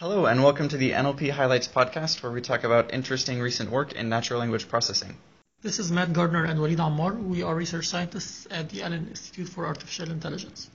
[0.00, 3.92] Hello, and welcome to the NLP Highlights podcast, where we talk about interesting recent work
[3.92, 5.14] in natural language processing.
[5.60, 7.22] This is Matt Gardner and Walid Ammar.
[7.22, 10.70] We are research scientists at the Allen Institute for Artificial Intelligence.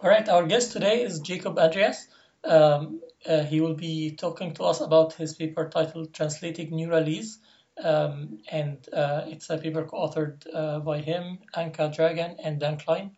[0.00, 2.08] All right, our guest today is Jacob Andreas.
[2.42, 7.36] Um, uh, he will be talking to us about his paper titled Translating Neuralese.
[7.84, 13.10] Um, and uh, it's a paper co-authored uh, by him, Anca Dragan, and Dan Klein.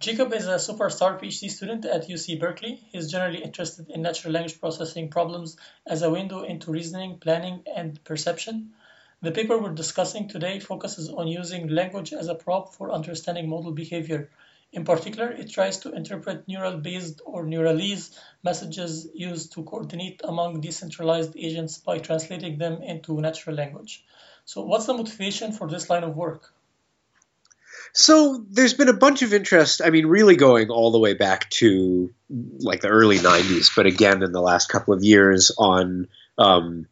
[0.00, 2.80] Jacob is a superstar PhD student at UC Berkeley.
[2.90, 8.02] He's generally interested in natural language processing problems as a window into reasoning, planning, and
[8.02, 8.72] perception.
[9.20, 13.72] The paper we're discussing today focuses on using language as a prop for understanding model
[13.72, 14.30] behavior.
[14.72, 21.36] In particular, it tries to interpret neural-based or neuralese messages used to coordinate among decentralized
[21.36, 24.02] agents by translating them into natural language.
[24.46, 26.54] So what's the motivation for this line of work?
[27.92, 29.80] So there's been a bunch of interest.
[29.84, 32.12] I mean, really going all the way back to
[32.58, 36.86] like the early '90s, but again in the last couple of years on um,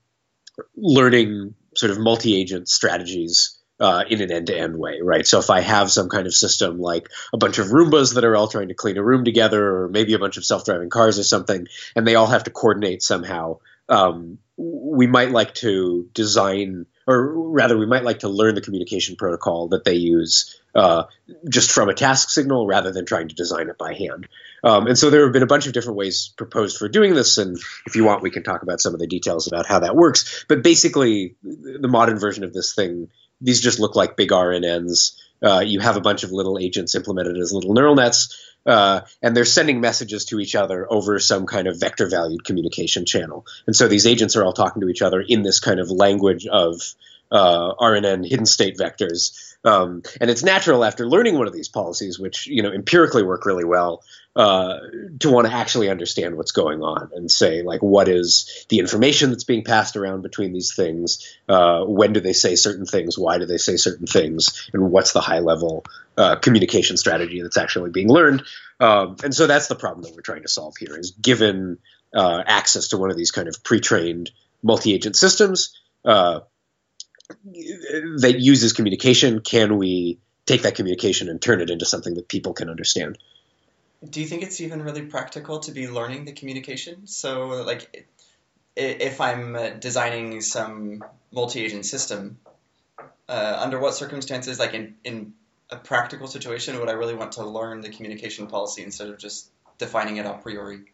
[0.77, 5.27] learning sort of multi-agent strategies uh, in an end-to-end way, right?
[5.27, 8.35] So if I have some kind of system like a bunch of Roombas that are
[8.35, 11.25] all trying to clean a room together, or maybe a bunch of self-driving cars or
[11.25, 17.33] something, and they all have to coordinate somehow, um, we might like to design, or
[17.33, 21.05] rather, we might like to learn the communication protocol that they use uh,
[21.49, 24.29] just from a task signal rather than trying to design it by hand.
[24.63, 27.39] Um, and so there have been a bunch of different ways proposed for doing this.
[27.39, 29.97] And if you want, we can talk about some of the details about how that
[29.97, 30.45] works.
[30.49, 33.09] But basically, the modern version of this thing,
[33.41, 35.19] these just look like big RNNs.
[35.43, 38.37] Uh, you have a bunch of little agents implemented as little neural nets.
[38.69, 43.07] Uh, and they're sending messages to each other over some kind of vector valued communication
[43.07, 43.47] channel.
[43.67, 46.47] And so these agents are all talking to each other in this kind of language
[46.47, 46.83] of
[47.31, 52.19] uh, RNN hidden state vectors um, and it's natural after learning one of these policies,
[52.19, 54.03] which you know empirically work really well,
[54.37, 54.79] uh,
[55.19, 59.31] to want to actually understand what's going on and say like what is the information
[59.31, 61.37] that's being passed around between these things?
[61.49, 63.19] Uh, when do they say certain things?
[63.19, 64.71] Why do they say certain things?
[64.73, 65.85] And what's the high level
[66.17, 68.45] uh, communication strategy that's actually being learned?
[68.79, 71.79] Um, and so that's the problem that we're trying to solve here: is given
[72.15, 74.31] uh, access to one of these kind of pre-trained
[74.63, 75.77] multi-agent systems.
[76.05, 76.41] Uh,
[77.29, 82.55] that uses communication, can we take that communication and turn it into something that people
[82.55, 83.19] can understand?
[84.09, 87.07] Do you think it's even really practical to be learning the communication?
[87.07, 88.09] So, like,
[88.77, 91.03] if I'm designing some
[91.33, 92.39] multi-agent system,
[93.29, 95.35] uh, under what circumstances, like in, in
[95.71, 99.51] a practical situation, would I really want to learn the communication policy instead of just
[99.79, 100.93] defining it a priori?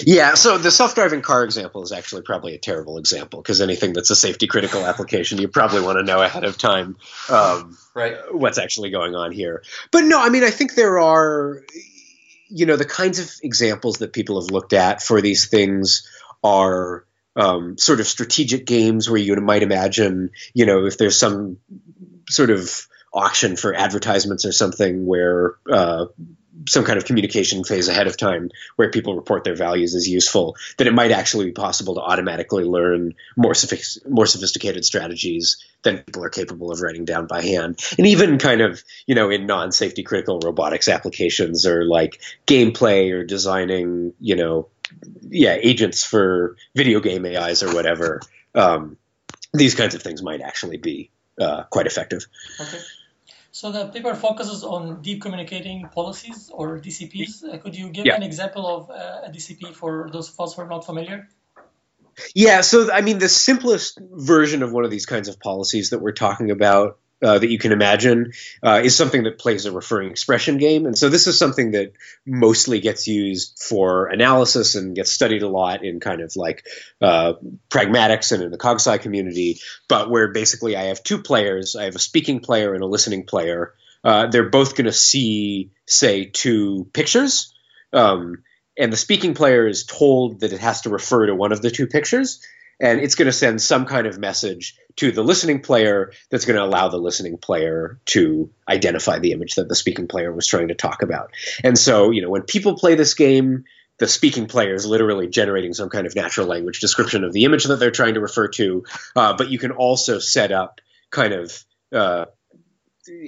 [0.00, 4.10] Yeah, so the self-driving car example is actually probably a terrible example because anything that's
[4.10, 6.96] a safety critical application, you probably want to know ahead of time
[7.30, 8.16] um, right.
[8.32, 9.62] what's actually going on here.
[9.92, 11.64] But no, I mean, I think there are,
[12.48, 16.10] you know, the kinds of examples that people have looked at for these things
[16.42, 17.04] are
[17.36, 21.58] um, sort of strategic games where you might imagine, you know, if there's some
[22.28, 26.06] sort of auction for advertisements or something where uh,
[26.68, 30.56] some kind of communication phase ahead of time where people report their values as useful,
[30.78, 35.98] that it might actually be possible to automatically learn more, sophic- more sophisticated strategies than
[35.98, 37.78] people are capable of writing down by hand.
[37.98, 43.12] And even kind of, you know, in non safety critical robotics applications or like gameplay
[43.12, 44.68] or designing, you know,
[45.28, 48.20] yeah, agents for video game AIs or whatever.
[48.54, 48.96] Um,
[49.52, 51.10] these kinds of things might actually be
[51.40, 52.26] uh, quite effective.
[52.60, 52.78] Okay.
[53.56, 57.42] So the paper focuses on deep communicating policies or DCPs.
[57.42, 58.14] Uh, could you give yeah.
[58.14, 61.30] an example of uh, a DCP for those of us who are not familiar?
[62.34, 66.00] Yeah, so I mean, the simplest version of one of these kinds of policies that
[66.00, 68.32] we're talking about uh, that you can imagine
[68.62, 70.86] uh, is something that plays a referring expression game.
[70.86, 71.92] And so this is something that
[72.24, 76.64] mostly gets used for analysis and gets studied a lot in kind of like
[77.02, 77.32] uh,
[77.68, 81.74] pragmatics and in the CogSci community, but where basically I have two players.
[81.74, 83.74] I have a speaking player and a listening player.
[84.04, 87.52] Uh, they're both going to see, say, two pictures.
[87.92, 88.44] Um,
[88.78, 91.72] and the speaking player is told that it has to refer to one of the
[91.72, 92.40] two pictures
[92.80, 96.56] and it's going to send some kind of message to the listening player that's going
[96.56, 100.68] to allow the listening player to identify the image that the speaking player was trying
[100.68, 101.30] to talk about.
[101.64, 103.64] And so, you know, when people play this game,
[103.98, 107.64] the speaking player is literally generating some kind of natural language description of the image
[107.64, 108.84] that they're trying to refer to.
[109.14, 110.80] Uh, but you can also set up
[111.10, 112.26] kind of uh,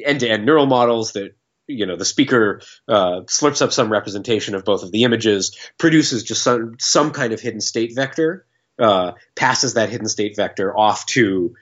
[0.04, 1.34] end-to-end neural models that
[1.66, 6.24] you know the speaker uh, slurps up some representation of both of the images, produces
[6.24, 8.46] just some some kind of hidden state vector
[8.78, 11.54] uh, passes that hidden state vector off to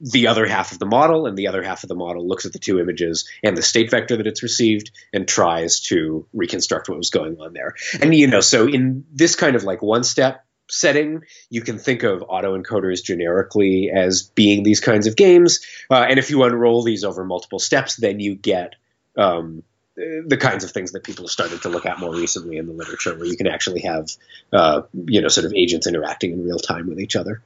[0.00, 2.52] the other half of the model, and the other half of the model looks at
[2.52, 6.98] the two images and the state vector that it's received and tries to reconstruct what
[6.98, 7.74] was going on there.
[8.00, 12.02] And you know, so in this kind of like one step setting, you can think
[12.02, 15.60] of autoencoders generically as being these kinds of games.
[15.90, 18.74] Uh, and if you unroll these over multiple steps, then you get
[19.16, 19.62] um,
[19.96, 22.72] the kinds of things that people have started to look at more recently in the
[22.72, 24.08] literature, where you can actually have,
[24.52, 27.42] uh, you know, sort of agents interacting in real time with each other.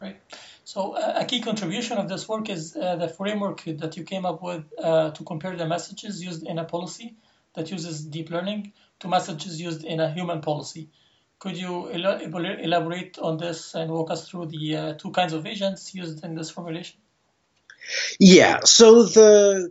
[0.00, 0.20] Right.
[0.64, 4.26] So uh, a key contribution of this work is uh, the framework that you came
[4.26, 7.16] up with uh, to compare the messages used in a policy
[7.54, 10.90] that uses deep learning to messages used in a human policy.
[11.38, 15.94] Could you elaborate on this and walk us through the uh, two kinds of agents
[15.94, 16.98] used in this formulation?
[18.18, 18.60] Yeah.
[18.64, 19.70] So the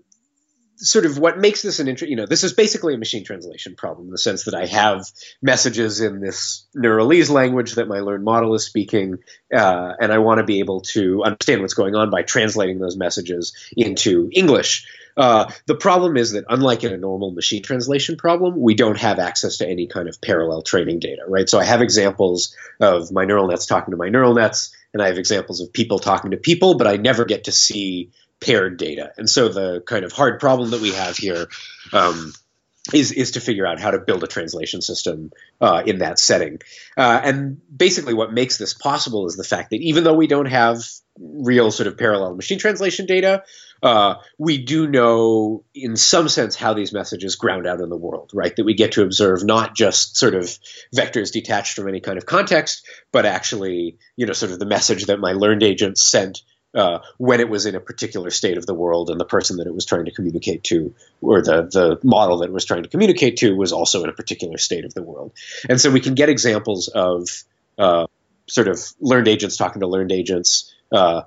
[0.78, 3.76] sort of what makes this an interest, you know, this is basically a machine translation
[3.76, 5.06] problem in the sense that I have
[5.42, 9.20] messages in this Neuralese language that my learned model is speaking,
[9.54, 12.98] uh, and I want to be able to understand what's going on by translating those
[12.98, 14.88] messages into English.
[15.18, 19.18] Uh, the problem is that, unlike in a normal machine translation problem, we don't have
[19.18, 21.50] access to any kind of parallel training data, right?
[21.50, 25.08] So I have examples of my neural nets talking to my neural nets, and I
[25.08, 29.12] have examples of people talking to people, but I never get to see paired data.
[29.18, 31.48] And so the kind of hard problem that we have here
[31.94, 32.34] um,
[32.94, 36.60] is is to figure out how to build a translation system uh, in that setting.
[36.96, 40.46] Uh, and basically, what makes this possible is the fact that even though we don't
[40.46, 40.84] have
[41.20, 43.44] real sort of parallel machine translation data,
[43.82, 48.32] uh, we do know in some sense how these messages ground out in the world,
[48.34, 48.56] right?
[48.56, 50.44] That we get to observe not just sort of
[50.96, 55.06] vectors detached from any kind of context, but actually, you know, sort of the message
[55.06, 56.42] that my learned agent sent
[56.76, 59.68] uh, when it was in a particular state of the world and the person that
[59.68, 62.90] it was trying to communicate to or the, the model that it was trying to
[62.90, 65.32] communicate to was also in a particular state of the world.
[65.70, 67.30] And so we can get examples of
[67.78, 68.08] uh,
[68.48, 71.24] sort of learned agents talking to learned agents uh,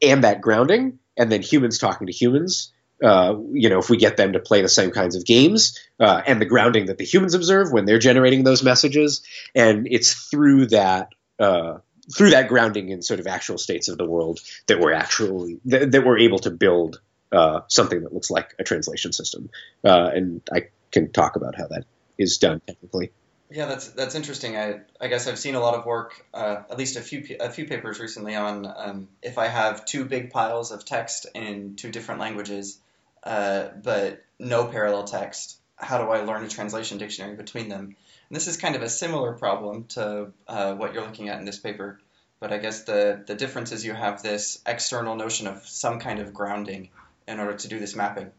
[0.00, 2.72] and that grounding, and then humans talking to humans.
[3.02, 6.22] Uh, you know, if we get them to play the same kinds of games uh,
[6.26, 9.22] and the grounding that the humans observe when they're generating those messages,
[9.54, 11.08] and it's through that
[11.38, 11.78] uh,
[12.12, 15.92] through that grounding in sort of actual states of the world that we're actually that,
[15.92, 17.00] that we're able to build
[17.32, 19.50] uh, something that looks like a translation system.
[19.84, 21.84] Uh, and I can talk about how that
[22.18, 23.10] is done technically.
[23.50, 24.56] Yeah, that's that's interesting.
[24.56, 27.50] I I guess I've seen a lot of work, uh, at least a few a
[27.50, 31.90] few papers recently on um, if I have two big piles of text in two
[31.90, 32.78] different languages,
[33.22, 37.96] uh, but no parallel text, how do I learn a translation dictionary between them?
[38.34, 41.44] And this is kind of a similar problem to uh, what you're looking at in
[41.44, 42.00] this paper,
[42.40, 46.18] but I guess the, the difference is you have this external notion of some kind
[46.18, 46.88] of grounding
[47.28, 48.32] in order to do this mapping.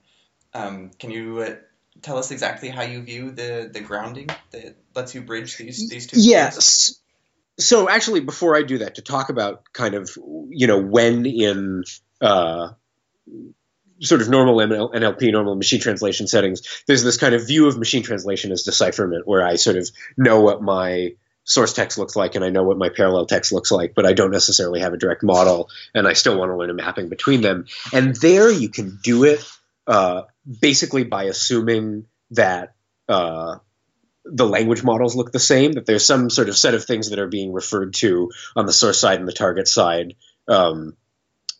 [0.53, 1.55] Um, can you uh,
[2.01, 6.07] tell us exactly how you view the, the grounding that lets you bridge these, these
[6.07, 6.19] two?
[6.19, 6.99] Yes.
[7.57, 10.09] So actually, before I do that, to talk about kind of,
[10.49, 11.85] you know, when in
[12.19, 12.71] uh,
[14.01, 18.03] sort of normal NLP, normal machine translation settings, there's this kind of view of machine
[18.03, 21.13] translation as decipherment where I sort of know what my
[21.45, 24.13] source text looks like and I know what my parallel text looks like, but I
[24.13, 27.41] don't necessarily have a direct model and I still want to learn a mapping between
[27.41, 27.65] them.
[27.93, 29.47] And there you can do it
[29.87, 30.23] uh,
[30.59, 32.73] basically by assuming that
[33.07, 33.59] uh,
[34.25, 37.19] the language models look the same, that there's some sort of set of things that
[37.19, 40.15] are being referred to on the source side and the target side.
[40.47, 40.97] Um,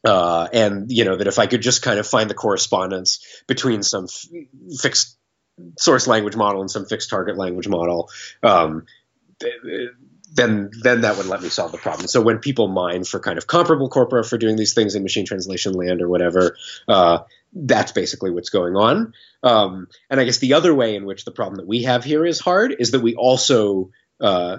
[0.06, 3.84] uh, and you know that if I could just kind of find the correspondence between
[3.84, 4.26] some f-
[4.80, 5.18] fixed
[5.80, 8.10] source language model and some fixed target language model,
[8.44, 8.86] um,
[10.34, 12.08] then then that would let me solve the problem.
[12.08, 15.26] So when people mine for kind of comparable corpora for doing these things in machine
[15.26, 16.56] translation land or whatever,
[16.88, 17.20] uh,
[17.54, 19.14] that's basically what's going on.
[19.44, 22.26] Um, and I guess the other way in which the problem that we have here
[22.26, 24.58] is hard is that we also uh,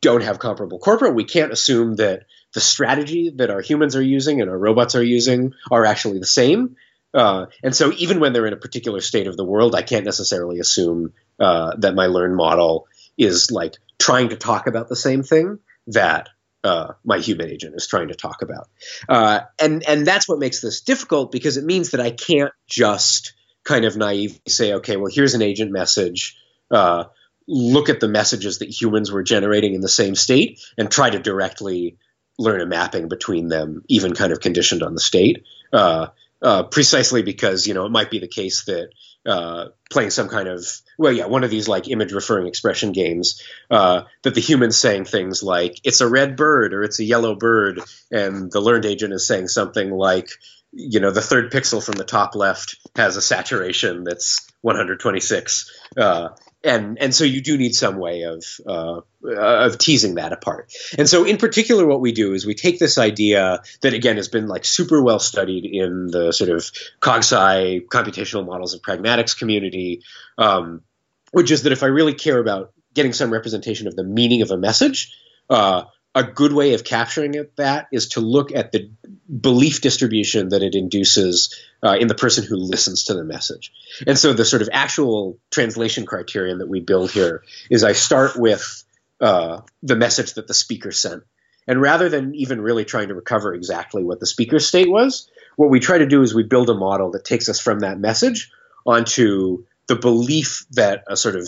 [0.00, 1.10] don't have comparable corpora.
[1.10, 2.24] We can't assume that
[2.54, 6.26] the strategy that our humans are using and our robots are using are actually the
[6.26, 6.76] same.
[7.14, 10.04] Uh, and so even when they're in a particular state of the world, I can't
[10.04, 12.86] necessarily assume uh, that my learned model
[13.16, 16.28] is like trying to talk about the same thing that
[16.64, 18.68] uh, my human agent is trying to talk about.
[19.08, 23.34] Uh, and and that's what makes this difficult because it means that I can't just
[23.64, 26.36] kind of naively say, okay, well here's an agent message.
[26.70, 27.04] Uh,
[27.46, 31.18] look at the messages that humans were generating in the same state and try to
[31.18, 31.96] directly
[32.38, 35.44] learn a mapping between them, even kind of conditioned on the state.
[35.72, 36.08] Uh,
[36.40, 38.90] uh, precisely because you know it might be the case that
[39.26, 40.64] uh, playing some kind of
[40.96, 45.04] well, yeah, one of these like image referring expression games uh, that the human's saying
[45.04, 47.80] things like "it's a red bird" or "it's a yellow bird,"
[48.10, 50.30] and the learned agent is saying something like
[50.72, 56.28] you know the third pixel from the top left has a saturation that's 126 uh,
[56.64, 60.72] and and so you do need some way of uh, of teasing that apart.
[60.96, 64.28] And so, in particular, what we do is we take this idea that again has
[64.28, 70.02] been like super well studied in the sort of CogSci computational models of pragmatics community,
[70.36, 70.82] um,
[71.30, 74.50] which is that if I really care about getting some representation of the meaning of
[74.50, 75.16] a message,
[75.48, 75.84] uh,
[76.14, 78.90] a good way of capturing it, that is to look at the
[79.28, 83.72] belief distribution that it induces uh, in the person who listens to the message.
[84.06, 88.36] And so the sort of actual translation criterion that we build here is I start
[88.36, 88.84] with
[89.20, 91.24] uh, the message that the speaker sent.
[91.66, 95.68] And rather than even really trying to recover exactly what the speaker's state was, what
[95.68, 98.50] we try to do is we build a model that takes us from that message
[98.86, 101.46] onto the belief that a sort of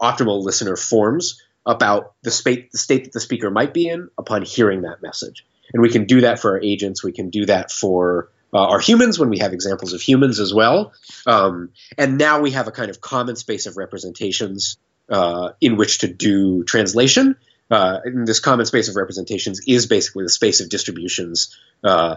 [0.00, 4.42] optimal listener forms about the state, the state that the speaker might be in upon
[4.42, 5.46] hearing that message.
[5.72, 7.02] And we can do that for our agents.
[7.02, 10.54] We can do that for uh, our humans when we have examples of humans as
[10.54, 10.92] well.
[11.26, 15.98] Um, and now we have a kind of common space of representations uh, in which
[15.98, 17.36] to do translation.
[17.70, 22.16] Uh, and this common space of representations is basically the space of distributions uh,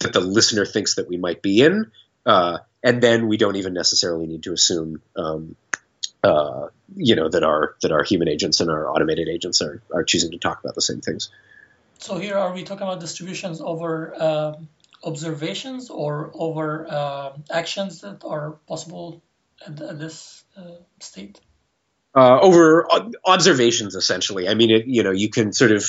[0.00, 1.90] that the listener thinks that we might be in.
[2.26, 5.56] Uh, and then we don't even necessarily need to assume um,
[6.24, 10.04] uh, you know that our that our human agents and our automated agents are, are
[10.04, 11.30] choosing to talk about the same things.
[12.02, 14.68] So here, are we talking about distributions over um,
[15.04, 19.22] observations or over uh, actions that are possible
[19.64, 21.40] at, at this uh, state?
[22.14, 22.86] uh, over
[23.24, 25.84] observations essentially i mean it, you know you can sort of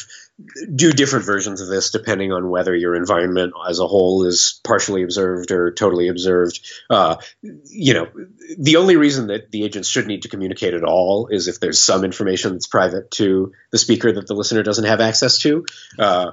[0.75, 5.04] do different versions of this depending on whether your environment as a whole is partially
[5.04, 6.60] observed or totally observed
[6.90, 8.10] uh, you know
[8.58, 11.80] the only reason that the agents should need to communicate at all is if there's
[11.80, 15.66] some information that's private to the speaker that the listener doesn't have access to
[16.00, 16.32] uh,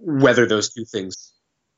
[0.00, 1.32] whether those two things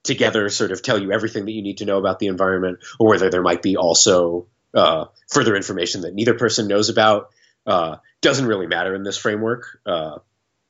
[0.04, 3.08] together sort of tell you everything that you need to know about the environment or
[3.08, 7.30] whether there might be also uh, further information that neither person knows about
[7.66, 9.78] uh, doesn't really matter in this framework.
[9.86, 10.18] Uh,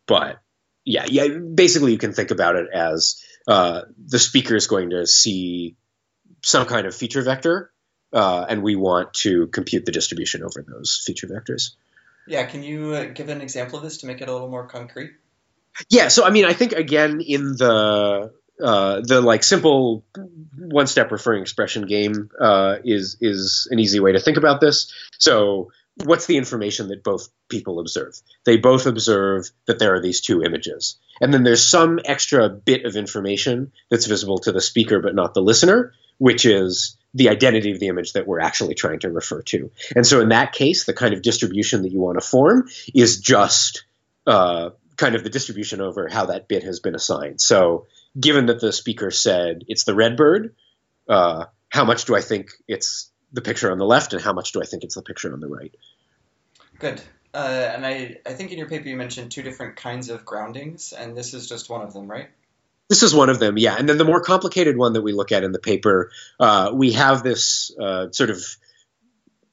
[0.07, 0.41] but
[0.85, 5.07] yeah, yeah, basically you can think about it as uh, the speaker is going to
[5.07, 5.77] see
[6.43, 7.73] some kind of feature vector,
[8.13, 11.75] uh, and we want to compute the distribution over those feature vectors.
[12.27, 14.67] Yeah, can you uh, give an example of this to make it a little more
[14.67, 15.13] concrete?
[15.89, 20.05] Yeah, so I mean, I think again in the uh, the like simple
[20.57, 24.93] one step referring expression game uh, is is an easy way to think about this.
[25.19, 25.71] So
[26.05, 28.15] what's the information that both people observe?
[28.45, 30.97] They both observe that there are these two images.
[31.21, 35.35] And then there's some extra bit of information that's visible to the speaker but not
[35.35, 39.43] the listener, which is the identity of the image that we're actually trying to refer
[39.43, 39.71] to.
[39.95, 43.21] And so in that case, the kind of distribution that you want to form is
[43.21, 43.85] just
[44.27, 47.41] uh, kind of the distribution over how that bit has been assigned.
[47.41, 47.87] So
[48.19, 50.55] given that the speaker said it's the red bird,
[51.09, 54.53] uh, how much do I think it's the picture on the left, and how much
[54.53, 55.75] do I think it's the picture on the right?
[56.79, 57.01] Good.
[57.35, 60.93] Uh, and I, I think in your paper you mentioned two different kinds of groundings,
[60.93, 62.29] and this is just one of them, right?
[62.89, 63.77] This is one of them, yeah.
[63.79, 66.93] And then the more complicated one that we look at in the paper, uh, we
[66.93, 68.45] have this uh, sort of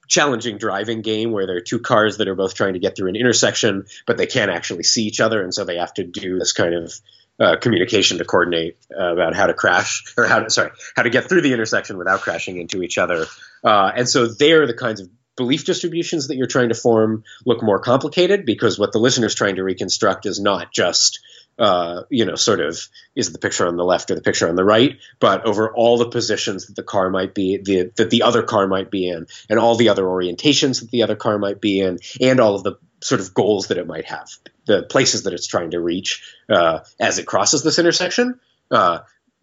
[0.09, 3.07] challenging driving game where there are two cars that are both trying to get through
[3.07, 6.37] an intersection, but they can't actually see each other, and so they have to do
[6.37, 6.93] this kind of
[7.39, 11.10] uh, communication to coordinate uh, about how to crash or how to sorry how to
[11.10, 13.25] get through the intersection without crashing into each other.
[13.63, 17.63] Uh, and so they're the kinds of belief distributions that you're trying to form look
[17.63, 21.19] more complicated because what the listener's trying to reconstruct is not just
[21.60, 24.55] uh, you know, sort of is the picture on the left or the picture on
[24.55, 28.24] the right, but over all the positions that the car might be, the, that the
[28.24, 31.60] other car might be in, and all the other orientations that the other car might
[31.60, 34.29] be in, and all of the sort of goals that it might have,
[34.65, 38.39] the places that it's trying to reach uh, as it crosses this intersection.
[38.71, 38.99] Uh,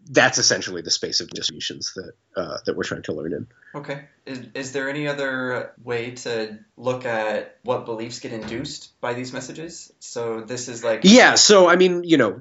[0.09, 3.47] that's essentially the space of distributions that uh, that we're trying to learn in.
[3.75, 4.05] Okay.
[4.25, 9.33] Is, is there any other way to look at what beliefs get induced by these
[9.33, 9.93] messages?
[9.99, 11.35] So this is like yeah.
[11.35, 12.41] So I mean, you know,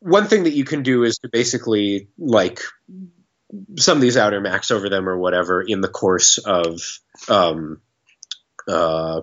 [0.00, 2.60] one thing that you can do is to basically like
[3.78, 6.80] some of these argmax over them or whatever in the course of
[7.28, 7.80] um,
[8.68, 9.22] uh,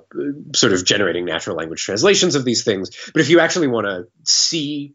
[0.56, 2.92] sort of generating natural language translations of these things.
[3.12, 4.94] But if you actually want to see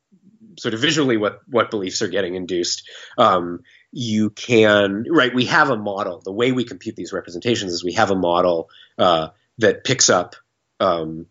[0.58, 2.88] sort of visually what what beliefs are getting induced,
[3.18, 3.60] um,
[3.92, 5.34] you can right.
[5.34, 6.20] We have a model.
[6.24, 10.36] The way we compute these representations is we have a model uh, that picks up.
[10.78, 11.26] Um,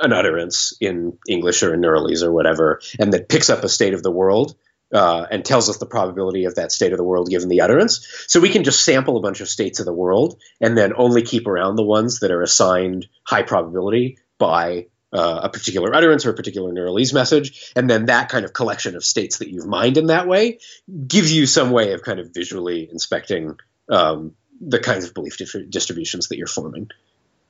[0.00, 3.92] an utterance in English or in Neuralese or whatever, and that picks up a state
[3.92, 4.56] of the world
[4.94, 8.06] uh, and tells us the probability of that state of the world given the utterance.
[8.28, 11.22] So we can just sample a bunch of states of the world and then only
[11.22, 16.30] keep around the ones that are assigned high probability by uh, a particular utterance or
[16.30, 17.72] a particular Neuralese message.
[17.76, 20.60] And then that kind of collection of states that you've mined in that way
[21.06, 23.58] gives you some way of kind of visually inspecting
[23.88, 25.36] um, the kinds of belief
[25.68, 26.90] distributions that you're forming.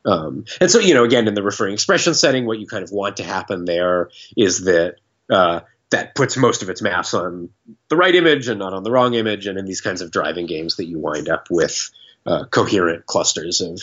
[0.06, 2.90] Um, and so, you know, again, in the referring expression setting, what you kind of
[2.90, 4.96] want to happen there is that
[5.30, 5.60] uh,
[5.94, 7.50] that puts most of its mass on
[7.88, 9.46] the right image and not on the wrong image.
[9.46, 11.90] And in these kinds of driving games, that you wind up with
[12.26, 13.80] uh, coherent clusters of,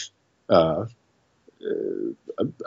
[0.50, 0.86] uh,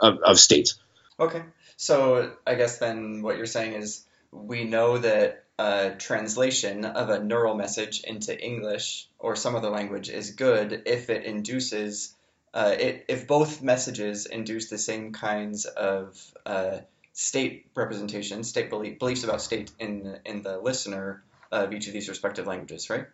[0.01, 0.79] of, of states.
[1.19, 1.43] Okay.
[1.77, 7.23] So I guess then what you're saying is we know that a translation of a
[7.23, 12.15] neural message into English or some other language is good if it induces
[12.53, 16.77] uh, it, if both messages induce the same kinds of uh,
[17.15, 22.09] state representation, state belief, beliefs about state in in the listener of each of these
[22.09, 23.07] respective languages, right?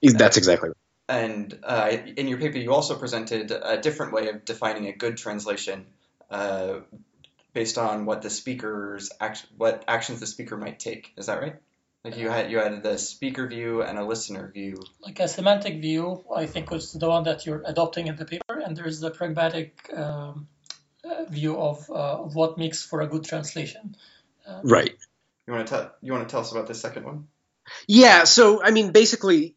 [0.00, 0.76] That's exactly right.
[1.06, 5.16] And uh, in your paper, you also presented a different way of defining a good
[5.18, 5.86] translation,
[6.30, 6.80] uh,
[7.52, 11.12] based on what the speaker's act- what actions the speaker might take.
[11.18, 11.56] Is that right?
[12.04, 14.76] Like you had you had the speaker view and a listener view.
[15.00, 18.60] Like a semantic view, I think was the one that you're adopting in the paper,
[18.64, 20.46] and there's the pragmatic um,
[21.28, 23.96] view of, uh, of what makes for a good translation.
[24.46, 24.94] Uh, right.
[25.46, 27.28] You want to tell you want to tell us about the second one?
[27.86, 28.24] Yeah.
[28.24, 29.54] So I mean, basically,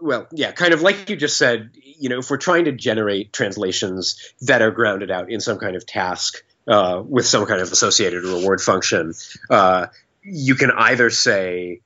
[0.00, 1.70] well, yeah, kind of like you just said.
[1.74, 5.76] You know, if we're trying to generate translations that are grounded out in some kind
[5.76, 9.12] of task uh, with some kind of associated reward function,
[9.48, 9.86] uh,
[10.24, 11.80] you can either say,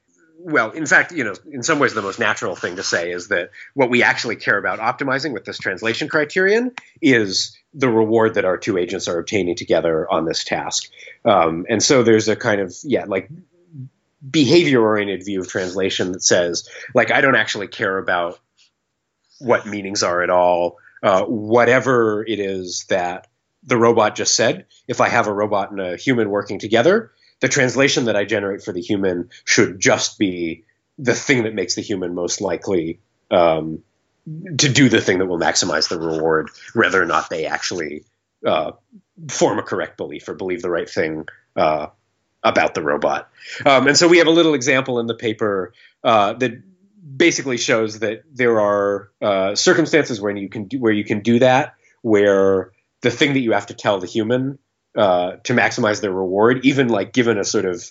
[0.46, 3.28] well, in fact, you know, in some ways, the most natural thing to say is
[3.28, 6.70] that what we actually care about optimizing with this translation criterion
[7.02, 10.88] is the reward that our two agents are obtaining together on this task.
[11.24, 13.28] Um, and so there's a kind of, yeah, like
[14.30, 18.38] behavior oriented view of translation that says, like, I don't actually care about
[19.40, 20.76] what meanings are at all.
[21.02, 23.26] Uh, whatever it is that
[23.64, 27.48] the robot just said, if I have a robot and a human working together, the
[27.48, 30.64] translation that I generate for the human should just be
[30.98, 33.00] the thing that makes the human most likely
[33.30, 33.82] um,
[34.26, 38.04] to do the thing that will maximize the reward, whether or not they actually
[38.46, 38.72] uh,
[39.28, 41.88] form a correct belief or believe the right thing uh,
[42.42, 43.30] about the robot.
[43.64, 46.62] Um, and so we have a little example in the paper uh, that
[47.16, 51.38] basically shows that there are uh, circumstances where you can do, where you can do
[51.38, 54.58] that, where the thing that you have to tell the human
[54.96, 57.84] uh, to maximize their reward, even like given a sort of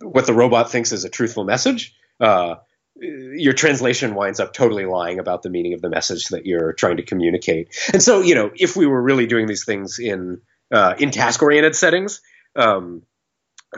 [0.00, 2.56] what the robot thinks is a truthful message, uh,
[2.94, 6.98] your translation winds up totally lying about the meaning of the message that you're trying
[6.98, 7.74] to communicate.
[7.92, 11.42] And so, you know, if we were really doing these things in uh, in task
[11.42, 12.20] oriented settings,
[12.56, 13.02] um,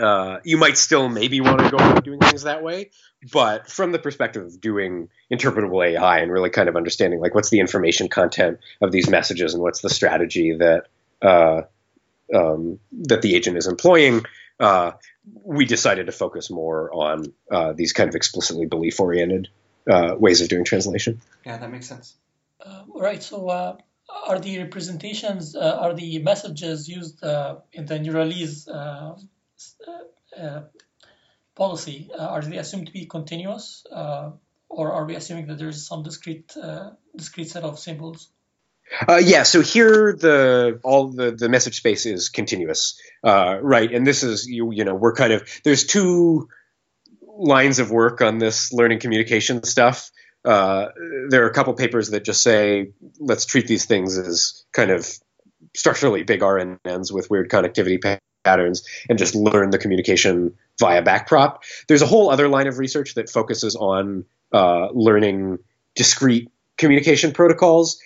[0.01, 2.90] uh, you might still maybe want to go about doing things that way.
[3.33, 7.51] But from the perspective of doing interpretable AI and really kind of understanding like what's
[7.51, 10.88] the information content of these messages and what's the strategy that
[11.22, 11.62] uh,
[12.35, 14.25] um, that the agent is employing,
[14.61, 14.92] uh,
[15.33, 19.49] we decided to focus more on uh, these kind of explicitly belief oriented
[19.90, 21.20] uh, ways of doing translation.
[21.44, 22.16] Yeah, that makes sense.
[22.64, 23.23] Uh, right.
[23.23, 23.77] So, uh,
[24.27, 28.66] are the representations, uh, are the messages used in the Neuralese
[31.55, 36.55] policy, are they assumed to be continuous, or are we assuming that there's some discrete
[37.16, 38.29] discrete set of symbols?
[39.09, 43.92] Uh, yeah, so here the all the, the message space is continuous, uh, right?
[43.92, 46.49] And this is you you know we're kind of there's two
[47.37, 50.11] lines of work on this learning communication stuff.
[50.44, 50.88] Uh,
[51.31, 55.09] there are a couple papers that just say let's treat these things as kind of
[55.75, 61.59] structurally big RNNs with weird connectivity patterns and just learn the communication via backprop.
[61.88, 65.59] There's a whole other line of research that focuses on uh, learning
[65.97, 67.99] discrete communication protocols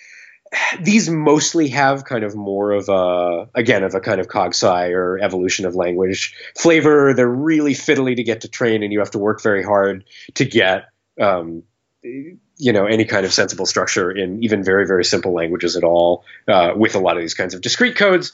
[0.81, 5.19] these mostly have kind of more of a again of a kind of cogsci or
[5.19, 7.13] evolution of language flavor.
[7.13, 10.45] They're really fiddly to get to train, and you have to work very hard to
[10.45, 10.85] get
[11.19, 11.63] um,
[12.01, 16.23] you know any kind of sensible structure in even very very simple languages at all.
[16.47, 18.33] Uh, with a lot of these kinds of discrete codes,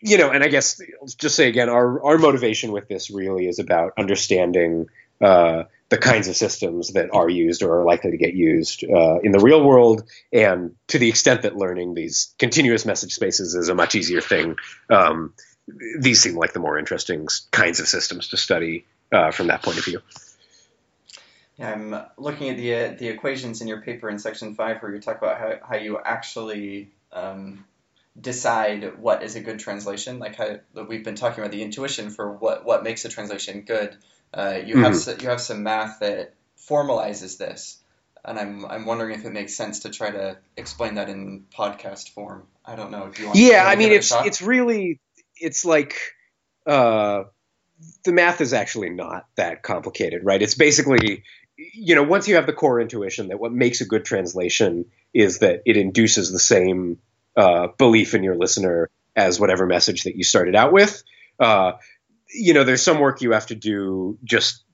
[0.00, 0.80] you know, and I guess
[1.16, 4.86] just say again, our our motivation with this really is about understanding.
[5.20, 9.18] Uh, the kinds of systems that are used or are likely to get used uh,
[9.22, 10.08] in the real world.
[10.32, 14.56] And to the extent that learning these continuous message spaces is a much easier thing,
[14.88, 15.34] um,
[16.00, 19.76] these seem like the more interesting kinds of systems to study uh, from that point
[19.76, 20.00] of view.
[21.60, 25.00] I'm looking at the uh, the equations in your paper in section five, where you
[25.00, 27.66] talk about how, how you actually um,
[28.18, 30.18] decide what is a good translation.
[30.18, 33.94] Like how we've been talking about the intuition for what what makes a translation good.
[34.34, 35.08] Uh, you mm-hmm.
[35.08, 36.34] have you have some math that
[36.68, 37.78] formalizes this,
[38.24, 42.10] and I'm I'm wondering if it makes sense to try to explain that in podcast
[42.10, 42.46] form.
[42.64, 43.08] I don't know.
[43.08, 43.38] Do you want?
[43.38, 45.00] Yeah, I mean it's it's really
[45.36, 45.98] it's like
[46.66, 47.24] uh,
[48.04, 50.40] the math is actually not that complicated, right?
[50.40, 51.24] It's basically
[51.56, 55.40] you know once you have the core intuition that what makes a good translation is
[55.40, 56.98] that it induces the same
[57.36, 61.02] uh, belief in your listener as whatever message that you started out with.
[61.38, 61.72] Uh,
[62.34, 64.64] you know, there's some work you have to do just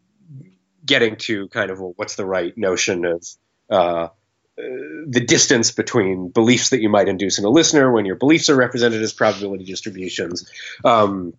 [0.85, 3.27] getting to kind of well, what's the right notion of
[3.71, 4.09] uh,
[4.57, 8.57] the distance between beliefs that you might induce in a listener when your beliefs are
[8.57, 10.51] represented as probability distributions.
[10.85, 11.35] Um,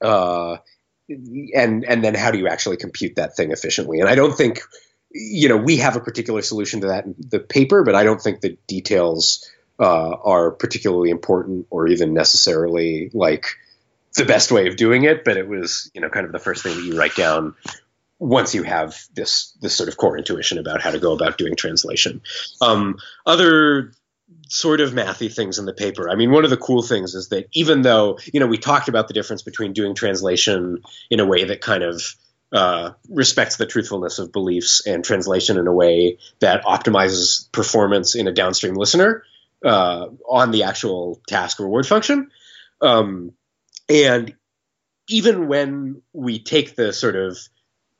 [0.00, 0.56] uh,
[1.08, 4.00] and and then how do you actually compute that thing efficiently?
[4.00, 4.60] And I don't think,
[5.10, 8.20] you know, we have a particular solution to that in the paper, but I don't
[8.20, 13.46] think the details uh, are particularly important or even necessarily like
[14.16, 15.24] the best way of doing it.
[15.24, 17.54] But it was, you know, kind of the first thing that you write down
[18.18, 21.56] once you have this this sort of core intuition about how to go about doing
[21.56, 22.22] translation.
[22.60, 23.92] Um, other
[24.48, 26.10] sort of mathy things in the paper.
[26.10, 28.88] I mean, one of the cool things is that even though you know we talked
[28.88, 32.02] about the difference between doing translation in a way that kind of
[32.52, 38.28] uh, respects the truthfulness of beliefs and translation in a way that optimizes performance in
[38.28, 39.24] a downstream listener
[39.64, 42.30] uh, on the actual task reward function.
[42.80, 43.32] Um,
[43.88, 44.34] and
[45.08, 47.38] even when we take the sort of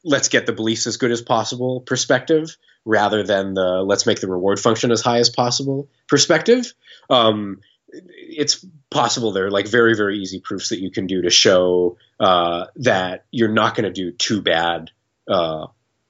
[0.04, 4.28] let's get the beliefs as good as possible perspective rather than the let's make the
[4.28, 6.72] reward function as high as possible perspective.
[7.10, 11.30] Um, it's possible there are like very very easy proofs that you can do to
[11.30, 14.90] show uh, that you're not going to do too bad
[15.28, 15.66] uh,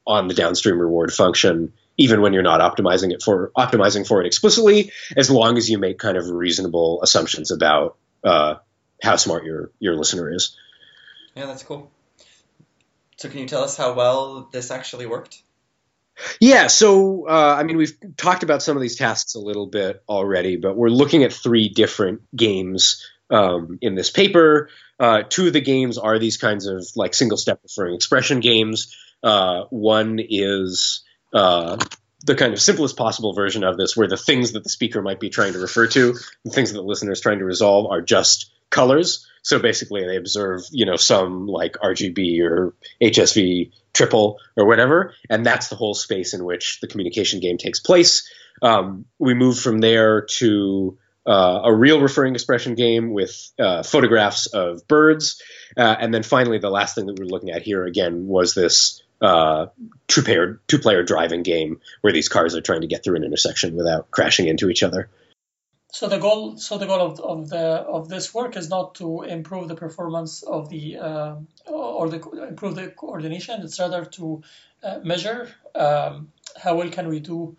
[0.07, 4.27] on the downstream reward function even when you're not optimizing it for optimizing for it
[4.27, 8.57] explicitly as long as you make kind of reasonable assumptions about uh,
[9.03, 10.57] how smart your your listener is
[11.35, 11.91] yeah that's cool
[13.17, 15.43] so can you tell us how well this actually worked?
[16.41, 20.03] Yeah, so uh, I mean, we've talked about some of these tasks a little bit
[20.09, 24.71] already, but we're looking at three different games um, in this paper.
[24.99, 28.97] Uh, two of the games are these kinds of like single step referring expression games.
[29.23, 31.03] Uh, one is
[31.35, 31.77] uh,
[32.25, 35.21] the kind of simplest possible version of this, where the things that the speaker might
[35.21, 38.01] be trying to refer to, the things that the listener is trying to resolve, are
[38.01, 39.27] just colors.
[39.43, 45.47] So basically, they observe, you know, some like RGB or HSV triple or whatever, and
[45.47, 48.29] that's the whole space in which the communication game takes place.
[48.61, 54.47] Um, we move from there to uh, a real referring expression game with uh, photographs
[54.47, 55.41] of birds,
[55.77, 58.55] uh, and then finally, the last thing that we were looking at here again was
[58.55, 59.67] this uh,
[60.09, 63.25] two player two player driving game where these cars are trying to get through an
[63.25, 65.09] intersection without crashing into each other.
[65.99, 69.23] So the goal, so the goal of, of the of this work is not to
[69.23, 73.63] improve the performance of the uh, or the improve the coordination.
[73.63, 74.43] It's rather to
[74.83, 77.57] uh, measure um, how well can we do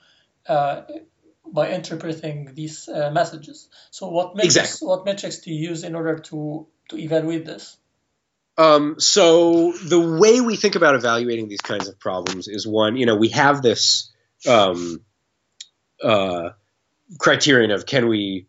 [0.48, 0.84] uh,
[1.52, 3.70] by interpreting these uh, messages.
[3.90, 4.88] So what metrics exactly.
[4.88, 7.76] what metrics do you use in order to to evaluate this?
[8.56, 13.08] Um, so the way we think about evaluating these kinds of problems is one, you
[13.08, 14.12] know, we have this.
[14.48, 15.02] Um,
[16.04, 16.50] uh,
[17.20, 18.48] criterion of can we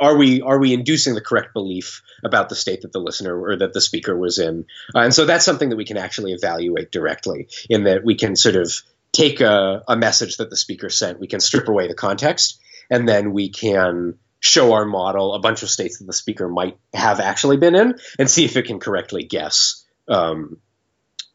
[0.00, 3.56] are we are we inducing the correct belief about the state that the listener or
[3.56, 4.66] that the speaker was in?
[4.94, 8.36] Uh, and so that's something that we can actually evaluate directly in that we can
[8.36, 8.72] sort of
[9.12, 13.08] take a, a message that the speaker sent we can strip away the context and
[13.08, 17.20] then we can show our model a bunch of states that the speaker might have
[17.20, 20.58] actually been in and see if it can correctly guess um,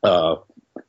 [0.04, 0.36] uh,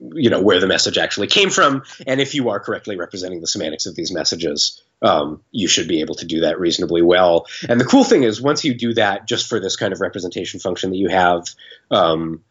[0.01, 1.83] you know where the message actually came from.
[2.07, 6.01] And if you are correctly representing the semantics of these messages um, you should be
[6.01, 7.47] able to do that reasonably well.
[7.69, 10.61] And the cool thing is once you do that just for this kind of representation
[10.61, 11.47] function that you have
[11.91, 12.43] um,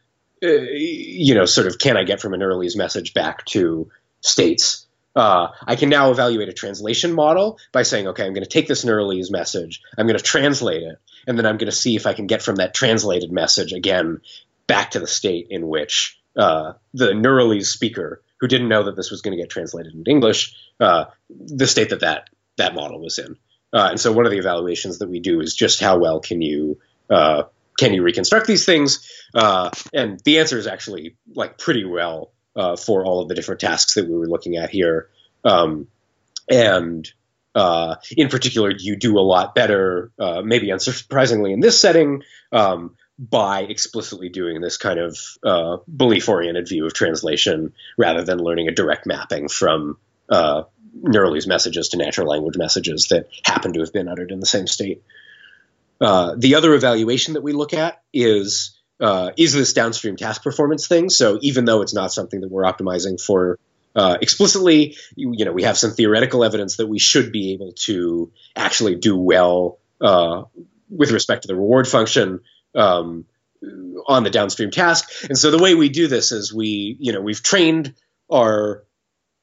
[0.43, 3.89] uh, you know sort of can i get from a Neuralese message back to
[4.21, 4.85] states?
[5.15, 8.67] Uh, I can now evaluate a translation model by saying, okay, I'm going to take
[8.67, 12.05] this Neuralese message, I'm going to translate it, and then I'm going to see if
[12.05, 14.19] I can get from that translated message again
[14.67, 19.11] back to the state in which uh, the Neuralese speaker who didn't know that this
[19.11, 23.17] was going to get translated into English, uh, the state that that, that model was
[23.17, 23.37] in.
[23.73, 26.41] Uh, and so one of the evaluations that we do is just how well can
[26.41, 27.43] you uh,
[27.77, 29.11] can you reconstruct these things?
[29.33, 33.59] Uh, and the answer is actually like pretty well uh, for all of the different
[33.59, 35.09] tasks that we were looking at here.
[35.43, 35.87] Um,
[36.49, 37.11] and
[37.53, 40.11] in particular, you do a lot better,
[40.43, 46.67] maybe unsurprisingly in this setting, um, by explicitly doing this kind of uh, belief oriented
[46.67, 49.97] view of translation rather than learning a direct mapping from
[50.29, 54.67] uh, messages to natural language messages that happen to have been uttered in the same
[54.67, 55.03] state.
[56.01, 60.87] Uh, the other evaluation that we look at is uh, is this downstream task performance
[60.87, 61.09] thing.
[61.09, 63.59] So even though it's not something that we're optimizing for
[63.95, 67.73] uh, explicitly, you, you, know, we have some theoretical evidence that we should be able
[67.73, 70.43] to actually do well uh,
[70.89, 72.41] with respect to the reward function
[72.75, 73.25] um,
[74.07, 75.09] on the downstream task.
[75.29, 77.95] And so the way we do this is we, you know, we've trained
[78.31, 78.83] our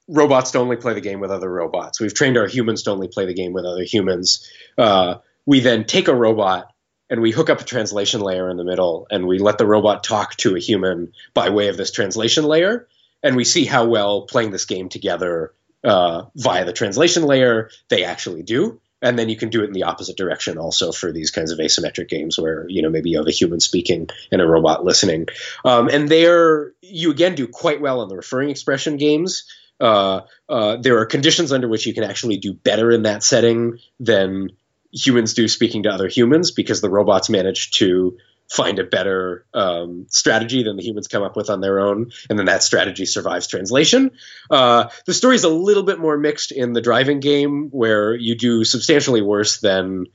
[0.09, 2.01] robots to only play the game with other robots.
[2.01, 4.49] We've trained our humans to only play the game with other humans.
[4.77, 5.17] Uh,
[5.47, 6.73] we then take a robot
[7.09, 10.05] and we hook up a translation layer in the middle and we let the robot
[10.05, 12.89] talk to a human by way of this translation layer.
[13.23, 18.05] And we see how well playing this game together uh, via the translation layer they
[18.05, 18.81] actually do.
[19.03, 21.59] And then you can do it in the opposite direction also for these kinds of
[21.59, 25.27] asymmetric games where, you know, maybe you have a human speaking and a robot listening.
[25.65, 29.45] Um, and there, you again do quite well in the referring expression games.
[29.81, 33.79] Uh, uh, there are conditions under which you can actually do better in that setting
[33.99, 34.51] than
[34.93, 38.17] humans do speaking to other humans because the robots manage to
[38.53, 42.39] find a better um, strategy than the humans come up with on their own, and
[42.39, 44.11] then that strategy survives translation.
[44.51, 48.35] Uh, the story is a little bit more mixed in the driving game, where you
[48.35, 50.07] do substantially worse than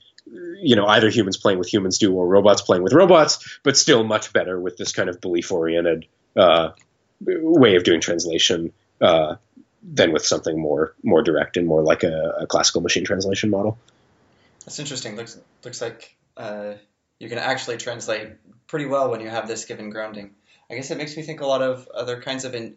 [0.60, 4.04] you know either humans playing with humans do or robots playing with robots, but still
[4.04, 6.70] much better with this kind of belief-oriented uh,
[7.20, 9.34] way of doing translation uh,
[9.82, 13.76] than with something more more direct and more like a, a classical machine translation model.
[14.64, 15.16] That's interesting.
[15.16, 16.74] Looks looks like uh,
[17.18, 18.32] you can actually translate
[18.66, 20.34] pretty well when you have this given grounding.
[20.70, 22.76] I guess it makes me think a lot of other kinds of in,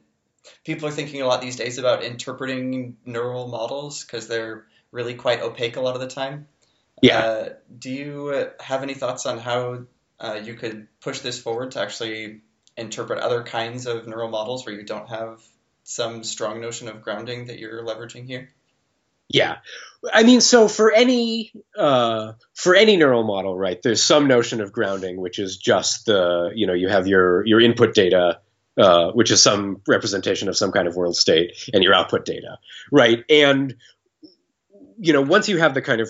[0.63, 5.41] people are thinking a lot these days about interpreting neural models because they're really quite
[5.41, 6.47] opaque a lot of the time.
[7.01, 7.19] Yeah.
[7.19, 9.83] Uh, do you have any thoughts on how
[10.19, 12.41] uh, you could push this forward to actually
[12.77, 15.41] interpret other kinds of neural models where you don't have
[15.83, 18.53] some strong notion of grounding that you're leveraging here?
[19.33, 19.57] Yeah,
[20.11, 23.79] I mean, so for any uh, for any neural model, right?
[23.81, 27.61] There's some notion of grounding, which is just the you know you have your your
[27.61, 28.39] input data,
[28.77, 32.57] uh, which is some representation of some kind of world state, and your output data,
[32.91, 33.23] right?
[33.29, 33.75] And
[34.97, 36.09] you know once you have the kind of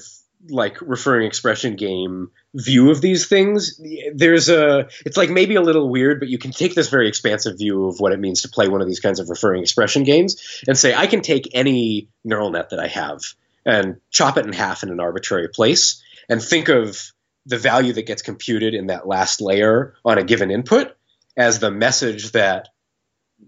[0.49, 3.79] like referring expression game view of these things
[4.13, 7.57] there's a it's like maybe a little weird but you can take this very expansive
[7.57, 10.61] view of what it means to play one of these kinds of referring expression games
[10.67, 13.21] and say i can take any neural net that i have
[13.65, 17.11] and chop it in half in an arbitrary place and think of
[17.45, 20.95] the value that gets computed in that last layer on a given input
[21.37, 22.69] as the message that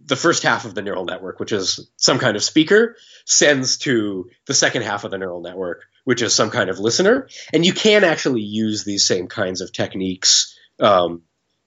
[0.05, 4.29] the first half of the neural network, which is some kind of speaker, sends to
[4.47, 7.27] the second half of the neural network, which is some kind of listener.
[7.53, 11.23] And you can actually use these same kinds of techniques um,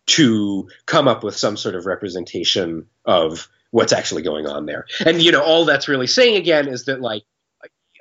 [0.07, 4.87] to come up with some sort of representation of what's actually going on there.
[5.05, 7.25] And you know, all that's really saying again is that like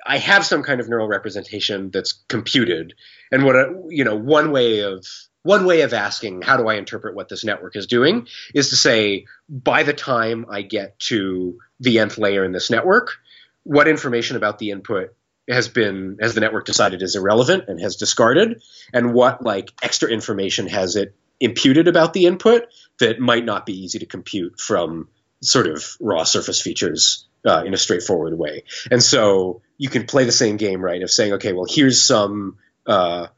[0.06, 2.94] I have some kind of neural representation that's computed,
[3.32, 5.04] and what a, you know, one way of
[5.46, 8.76] one way of asking how do I interpret what this network is doing is to
[8.76, 13.16] say by the time I get to the nth layer in this network,
[13.62, 15.14] what information about the input
[15.48, 18.60] has been has the network decided is irrelevant and has discarded,
[18.92, 22.64] and what like extra information has it imputed about the input
[22.98, 25.08] that might not be easy to compute from
[25.42, 28.64] sort of raw surface features uh, in a straightforward way.
[28.90, 31.02] And so you can play the same game, right?
[31.02, 32.56] Of saying, okay, well, here's some
[32.86, 33.28] uh,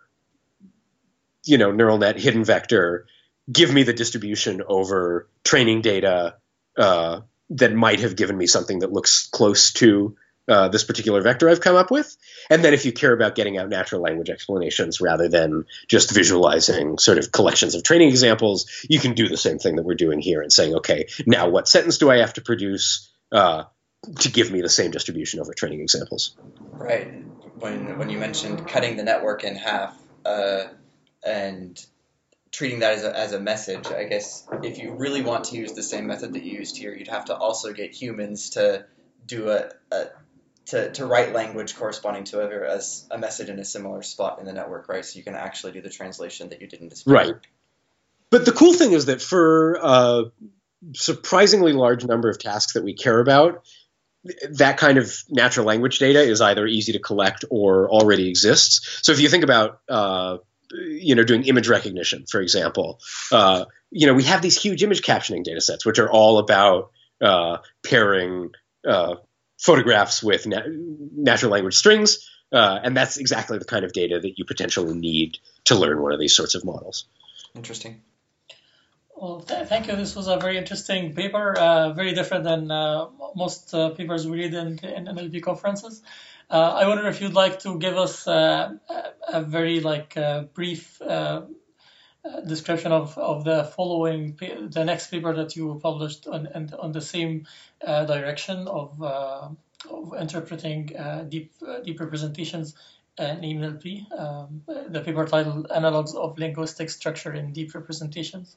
[1.48, 3.06] you know neural net hidden vector.
[3.50, 6.37] Give me the distribution over training data
[6.76, 10.16] uh, that might have given me something that looks close to
[10.48, 12.16] uh, this particular vector I've come up with.
[12.50, 16.98] And then if you care about getting out natural language explanations rather than just visualizing
[16.98, 20.20] sort of collections of training examples, you can do the same thing that we're doing
[20.20, 23.64] here and saying, okay, now what sentence do I have to produce uh,
[24.20, 26.37] to give me the same distribution over training examples?
[26.72, 27.12] Right.
[27.58, 30.68] When, when you mentioned cutting the network in half uh,
[31.24, 31.78] and
[32.50, 35.72] treating that as a, as a message, I guess if you really want to use
[35.72, 38.87] the same method that you used here, you'd have to also get humans to
[39.26, 40.07] do a, a
[40.66, 44.52] to, to write language corresponding to a, a, message in a similar spot in the
[44.52, 45.04] network, right?
[45.04, 47.35] So you can actually do the translation that you did in this Right.
[48.31, 50.24] But the cool thing is that for a
[50.94, 53.64] surprisingly large number of tasks that we care about,
[54.50, 59.00] that kind of natural language data is either easy to collect or already exists.
[59.02, 60.38] So if you think about, uh,
[60.72, 63.00] you know, doing image recognition, for example,
[63.33, 66.90] uh, you know, we have these huge image captioning data sets, which are all about
[67.20, 68.50] uh, pairing
[68.87, 69.16] uh,
[69.59, 74.38] photographs with na- natural language strings, uh, and that's exactly the kind of data that
[74.38, 77.07] you potentially need to learn one of these sorts of models.
[77.54, 78.02] Interesting.
[79.16, 79.96] Well, th- thank you.
[79.96, 84.38] This was a very interesting paper, uh, very different than uh, most uh, papers we
[84.38, 86.02] read in, in NLP conferences.
[86.50, 88.74] Uh, I wonder if you'd like to give us uh,
[89.28, 90.16] a, very like
[90.54, 91.00] brief
[92.46, 94.38] description of, of the following
[94.70, 97.46] the next paper that you published on and on the same
[97.87, 99.48] uh, direction of, uh,
[99.90, 101.52] of interpreting uh, deep
[101.84, 102.74] deep representations
[103.18, 104.11] in NLP.
[104.18, 108.56] Um, the paper titled "Analogs of Linguistic Structure in Deep Representations."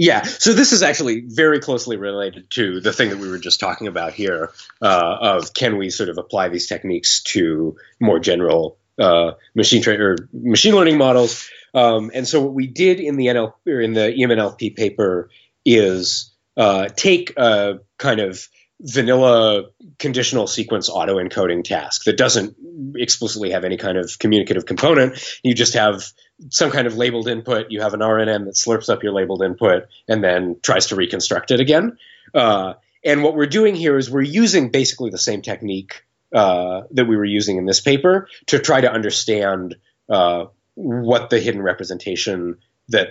[0.00, 3.58] Yeah, so this is actually very closely related to the thing that we were just
[3.58, 8.78] talking about here uh, of can we sort of apply these techniques to more general
[8.96, 11.50] uh, machine tra- or machine learning models.
[11.74, 15.30] Um, and so what we did in the NL or in the EMNLP paper
[15.64, 18.48] is uh, take a kind of
[18.80, 19.64] vanilla
[19.98, 22.56] conditional sequence autoencoding task that doesn't
[22.94, 25.38] explicitly have any kind of communicative component.
[25.42, 26.04] You just have
[26.50, 27.66] some kind of labeled input.
[27.70, 31.50] You have an RNN that slurps up your labeled input and then tries to reconstruct
[31.50, 31.98] it again.
[32.32, 37.06] Uh, and what we're doing here is we're using basically the same technique uh, that
[37.06, 39.76] we were using in this paper to try to understand
[40.08, 43.08] uh, what the hidden representation that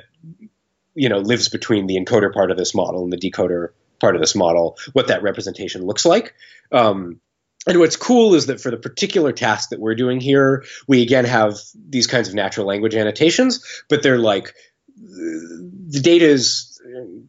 [0.96, 4.22] you know lives between the encoder part of this model and the decoder part of
[4.22, 6.34] this model, what that representation looks like.
[6.72, 7.20] Um,
[7.68, 11.26] and what's cool is that for the particular task that we're doing here, we again
[11.26, 11.58] have
[11.90, 14.54] these kinds of natural language annotations, but they're like
[15.00, 16.82] the data is,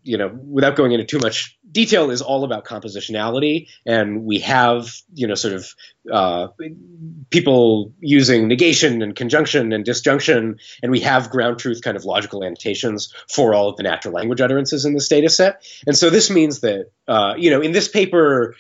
[0.03, 4.95] you know, without going into too much detail, is all about compositionality, and we have,
[5.13, 5.75] you know, sort of
[6.11, 6.49] uh,
[7.31, 12.43] people using negation and conjunction and disjunction, and we have ground truth kind of logical
[12.43, 15.63] annotations for all of the natural language utterances in this data set.
[15.87, 18.57] And so this means that, uh, you know, in this paper,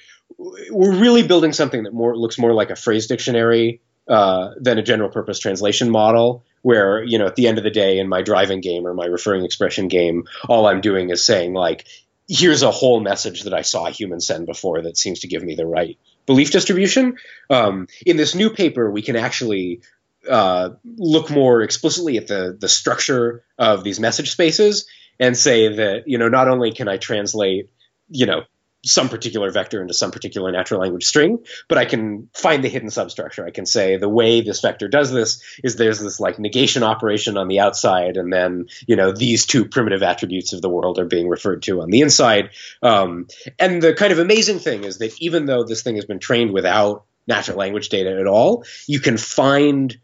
[0.70, 4.82] we're really building something that more looks more like a phrase dictionary uh, than a
[4.82, 8.22] general purpose translation model where you know at the end of the day in my
[8.22, 11.86] driving game or my referring expression game all i'm doing is saying like
[12.28, 15.42] here's a whole message that i saw a human send before that seems to give
[15.42, 17.16] me the right belief distribution.
[17.50, 19.80] Um, in this new paper we can actually
[20.28, 24.86] uh, look more explicitly at the the structure of these message spaces
[25.18, 27.70] and say that you know not only can i translate
[28.10, 28.42] you know
[28.88, 32.90] some particular vector into some particular natural language string, but I can find the hidden
[32.90, 33.46] substructure.
[33.46, 37.36] I can say the way this vector does this is there's this like negation operation
[37.36, 41.06] on the outside, and then you know these two primitive attributes of the world are
[41.06, 42.50] being referred to on the inside.
[42.82, 46.18] Um, and the kind of amazing thing is that even though this thing has been
[46.18, 49.96] trained without natural language data at all, you can find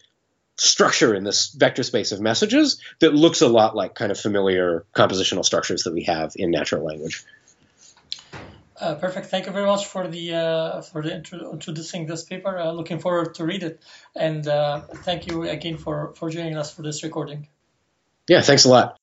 [0.56, 4.84] structure in this vector space of messages that looks a lot like kind of familiar
[4.94, 7.24] compositional structures that we have in natural language.
[8.80, 9.26] Uh, perfect.
[9.26, 12.58] Thank you very much for the uh, for the intro- introducing this paper.
[12.58, 13.80] Uh, looking forward to read it,
[14.16, 17.46] and uh, thank you again for for joining us for this recording.
[18.28, 18.92] Yeah, thanks a lot.